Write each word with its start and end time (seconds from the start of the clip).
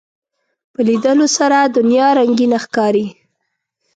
په 0.73 0.79
لیدلو 0.87 1.27
سره 1.37 1.57
دنیا 1.75 2.07
رنگینه 2.17 2.57
ښکاري 2.65 3.05